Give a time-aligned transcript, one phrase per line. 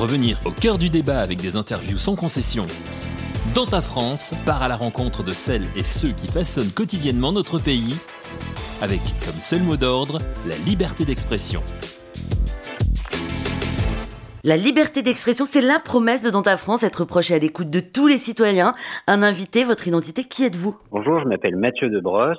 [0.00, 2.64] Revenir au cœur du débat avec des interviews sans concession.
[3.54, 7.62] Dans ta France, part à la rencontre de celles et ceux qui façonnent quotidiennement notre
[7.62, 8.00] pays,
[8.80, 10.16] avec comme seul mot d'ordre
[10.48, 11.60] la liberté d'expression.
[14.42, 17.68] La liberté d'expression, c'est la promesse de Dans ta France, être proche et à l'écoute
[17.68, 18.74] de tous les citoyens.
[19.06, 20.78] Un invité, votre identité, qui êtes-vous?
[20.92, 22.38] Bonjour, je m'appelle Mathieu Debrosse,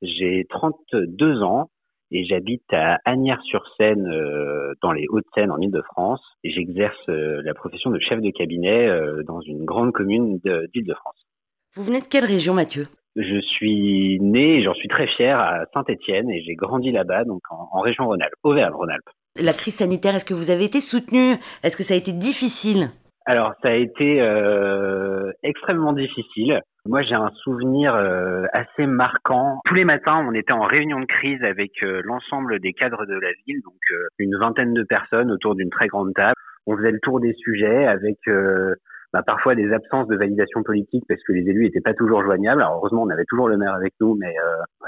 [0.00, 1.70] j'ai 32 ans
[2.14, 7.90] et j'habite à Agnières-sur-Seine euh, dans les Hauts-de-Seine en Ile-de-France et j'exerce euh, la profession
[7.90, 11.26] de chef de cabinet euh, dans une grande commune d'Île-de-France.
[11.74, 12.86] Vous venez de quelle région Mathieu?
[13.16, 17.42] Je suis né et j'en suis très fier à Saint-Étienne et j'ai grandi là-bas donc
[17.50, 19.10] en, en région Rhône-Alpes, Auvergne-Rhône-Alpes.
[19.42, 21.34] La crise sanitaire, est-ce que vous avez été soutenu?
[21.64, 22.90] Est-ce que ça a été difficile?
[23.26, 26.60] Alors, ça a été euh, extrêmement difficile.
[26.86, 29.60] Moi, j'ai un souvenir euh, assez marquant.
[29.64, 33.14] Tous les matins, on était en réunion de crise avec euh, l'ensemble des cadres de
[33.14, 36.34] la ville, donc euh, une vingtaine de personnes autour d'une très grande table.
[36.66, 38.74] On faisait le tour des sujets avec euh,
[39.14, 42.60] bah, parfois des absences de validation politique parce que les élus n'étaient pas toujours joignables.
[42.60, 44.34] Alors heureusement, on avait toujours le maire avec nous, mais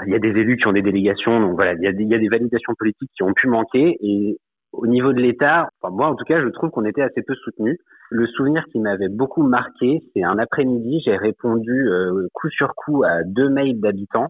[0.05, 2.19] il y a des élus qui ont des délégations, donc voilà, il y y a
[2.19, 3.95] des validations politiques qui ont pu manquer.
[4.01, 4.37] Et
[4.73, 7.35] au niveau de l'État, enfin moi en tout cas, je trouve qu'on était assez peu
[7.35, 7.77] soutenu.
[8.09, 13.03] Le souvenir qui m'avait beaucoup marqué, c'est un après-midi, j'ai répondu euh, coup sur coup
[13.03, 14.27] à deux mails d'habitants.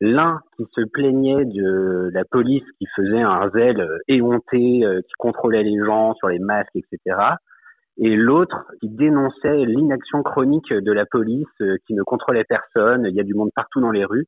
[0.00, 5.62] L'un qui se plaignait de la police qui faisait un zèle éhonté, euh, qui contrôlait
[5.62, 7.16] les gens sur les masques, etc.
[7.98, 13.06] Et l'autre qui dénonçait l'inaction chronique de la police euh, qui ne contrôlait personne.
[13.08, 14.26] Il y a du monde partout dans les rues.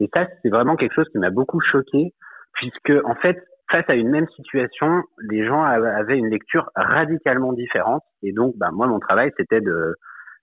[0.00, 2.14] Et ça, c'est vraiment quelque chose qui m'a beaucoup choqué,
[2.54, 8.02] puisque en fait, face à une même situation, les gens avaient une lecture radicalement différente.
[8.22, 9.94] Et donc, bah, moi, mon travail, c'était de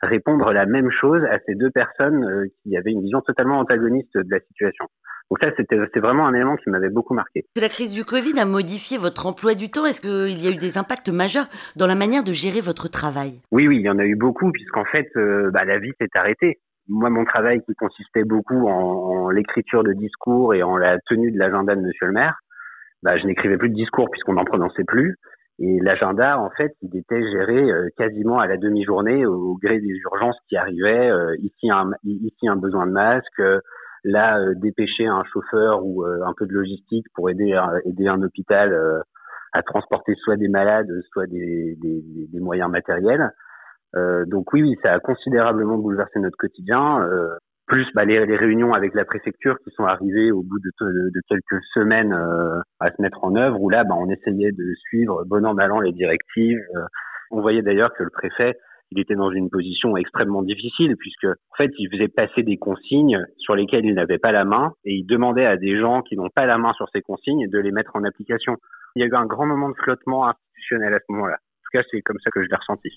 [0.01, 4.17] répondre la même chose à ces deux personnes euh, qui avaient une vision totalement antagoniste
[4.17, 4.85] de la situation.
[5.29, 7.45] Donc ça, c'était vraiment un élément qui m'avait beaucoup marqué.
[7.55, 9.85] La crise du Covid a modifié votre emploi du temps.
[9.85, 13.41] Est-ce qu'il y a eu des impacts majeurs dans la manière de gérer votre travail?
[13.51, 16.09] Oui, oui, il y en a eu beaucoup, puisqu'en fait, euh, bah, la vie s'est
[16.15, 16.59] arrêtée.
[16.87, 21.31] Moi, mon travail qui consistait beaucoup en, en l'écriture de discours et en la tenue
[21.31, 22.39] de l'agenda de Monsieur le maire,
[23.03, 25.17] bah, je n'écrivais plus de discours puisqu'on n'en prononçait plus.
[25.61, 29.93] Et l'agenda, en fait, il était géré euh, quasiment à la demi-journée au, gré des
[30.05, 31.09] urgences qui arrivaient.
[31.09, 33.39] Euh, ici, un, ici, un besoin de masque.
[33.39, 33.59] Euh,
[34.05, 38.73] là, dépêcher un chauffeur ou un peu de logistique pour aider, aider un hôpital
[39.51, 43.29] à transporter soit des malades, soit des, des, des moyens matériels.
[44.27, 47.05] donc oui, oui, ça a considérablement bouleversé notre quotidien
[47.69, 51.09] plus bah, les, les, réunions avec la préfecture qui sont arrivées au bout de, de,
[51.13, 54.73] de quelques semaines euh, à se mettre en œuvre, où là, bah, on essayait de
[54.89, 56.59] suivre bon an mal an les directives.
[56.75, 56.81] Euh,
[57.31, 58.55] on voyait d'ailleurs que le préfet,
[58.91, 63.23] il était dans une position extrêmement difficile, puisque en fait, il faisait passer des consignes
[63.37, 66.29] sur lesquelles il n'avait pas la main, et il demandait à des gens qui n'ont
[66.33, 68.57] pas la main sur ces consignes de les mettre en application.
[68.95, 71.35] Il y a eu un grand moment de flottement institutionnel à ce moment-là.
[71.35, 72.89] En tout cas, c'est comme ça que je l'ai ressenti.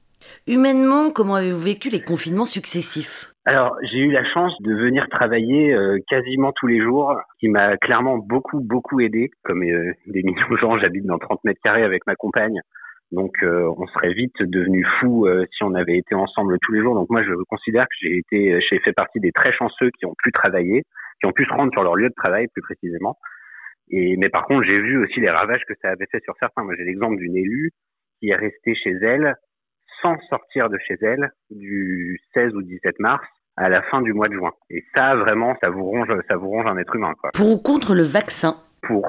[0.46, 3.31] Humainement, comment avez-vous vécu les confinements successifs?
[3.44, 7.76] Alors, j'ai eu la chance de venir travailler euh, quasiment tous les jours, qui m'a
[7.76, 9.30] clairement beaucoup, beaucoup aidé.
[9.42, 12.60] Comme euh, des millions de gens, j'habite dans 30 mètres carrés avec ma compagne.
[13.10, 16.94] Donc, euh, on serait vite devenu fou si on avait été ensemble tous les jours.
[16.94, 20.14] Donc, moi, je considère que j'ai été, j'ai fait partie des très chanceux qui ont
[20.22, 20.84] pu travailler,
[21.20, 23.18] qui ont pu se rendre sur leur lieu de travail plus précisément.
[23.90, 26.62] Et, mais par contre, j'ai vu aussi les ravages que ça avait fait sur certains.
[26.62, 27.72] Moi, j'ai l'exemple d'une élue
[28.20, 29.34] qui est restée chez elle
[30.02, 33.24] sans sortir de chez elle du 16 ou 17 mars
[33.56, 34.52] à la fin du mois de juin.
[34.70, 37.12] Et ça, vraiment, ça vous ronge, ça vous ronge un être humain.
[37.20, 37.30] Quoi.
[37.34, 38.56] Pour ou contre le vaccin?
[38.82, 39.06] Pour.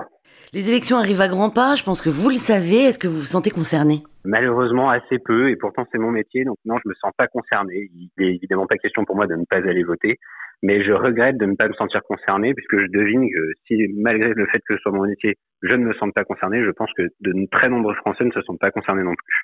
[0.53, 2.85] Les élections arrivent à grands pas, je pense que vous le savez.
[2.85, 4.03] Est-ce que vous vous sentez concerné?
[4.25, 7.89] Malheureusement, assez peu, et pourtant c'est mon métier, donc non, je me sens pas concerné.
[7.93, 10.17] Il n'est évidemment pas question pour moi de ne pas aller voter,
[10.61, 14.33] mais je regrette de ne pas me sentir concerné, puisque je devine que si, malgré
[14.33, 16.91] le fait que ce soit mon métier, je ne me sens pas concerné, je pense
[16.95, 19.43] que de très nombreux Français ne se sentent pas concernés non plus.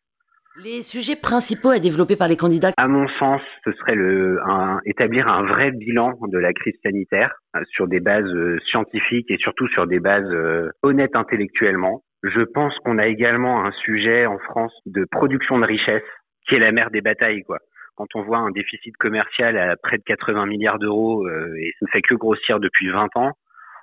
[0.62, 4.82] Les sujets principaux à développer par les candidats À mon sens, ce serait le, un,
[4.86, 9.38] établir un vrai bilan de la crise sanitaire euh, sur des bases euh, scientifiques et
[9.38, 12.04] surtout sur des bases euh, honnêtes intellectuellement.
[12.24, 16.04] Je pense qu'on a également un sujet en France de production de richesse
[16.46, 17.60] qui est la mère des batailles, quoi.
[17.96, 21.92] Quand on voit un déficit commercial à près de 80 milliards d'euros et ça ne
[21.92, 23.32] fait que grossir depuis 20 ans,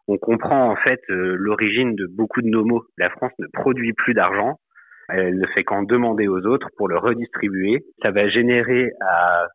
[0.08, 2.82] on comprend en fait l'origine de beaucoup de nos maux.
[2.96, 4.58] La France ne produit plus d'argent
[5.08, 7.84] elle ne fait qu'en demander aux autres pour le redistribuer.
[8.02, 9.46] Ça va générer à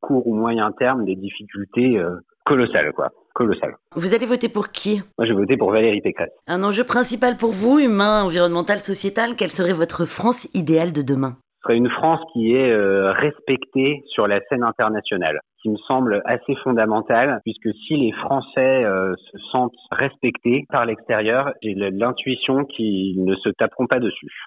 [0.00, 3.10] court ou moyen terme des difficultés euh, colossales, quoi.
[3.34, 3.76] Colossales.
[3.94, 5.02] Vous allez voter pour qui?
[5.18, 6.32] Moi, je vais voter pour Valérie Pécresse.
[6.48, 11.36] Un enjeu principal pour vous, humain, environnemental, sociétal, quelle serait votre France idéale de demain?
[11.56, 16.22] Ce serait une France qui est euh, respectée sur la scène internationale qui me semble
[16.24, 23.22] assez fondamentale, puisque si les Français euh, se sentent respectés par l'extérieur, j'ai l'intuition qu'ils
[23.24, 24.44] ne se taperont pas dessus.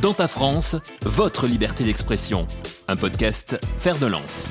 [0.00, 2.46] Dans ta France, votre liberté d'expression.
[2.88, 4.48] Un podcast Faire de lance.